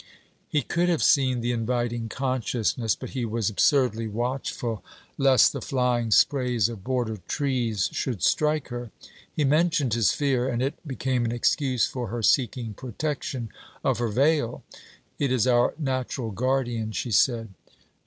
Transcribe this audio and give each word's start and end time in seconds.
He 0.49 0.63
could 0.63 0.89
have 0.89 1.03
seen 1.03 1.41
the 1.41 1.51
inviting 1.51 2.09
consciousness, 2.09 2.95
but 2.95 3.11
he 3.11 3.23
was 3.23 3.51
absurdly 3.51 4.07
watchful 4.07 4.83
lest 5.15 5.53
the 5.53 5.61
flying 5.61 6.09
sprays 6.09 6.67
of 6.69 6.83
border 6.83 7.17
trees 7.27 7.87
should 7.91 8.23
strike 8.23 8.69
her. 8.69 8.89
He 9.31 9.43
mentioned 9.43 9.93
his 9.93 10.11
fear, 10.11 10.49
and 10.49 10.59
it 10.59 10.73
became 10.87 11.23
an 11.23 11.31
excuse 11.31 11.85
for 11.85 12.07
her 12.07 12.23
seeking 12.23 12.73
protection 12.73 13.49
of 13.83 13.99
her 13.99 14.07
veil. 14.09 14.63
'It 15.19 15.31
is 15.31 15.45
our 15.45 15.75
natural 15.77 16.31
guardian,' 16.31 16.93
she 16.93 17.11
said. 17.11 17.49